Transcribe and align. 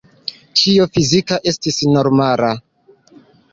Ĉio 0.61 0.87
fizika 0.95 1.39
estis 1.53 1.79
normala. 1.93 2.53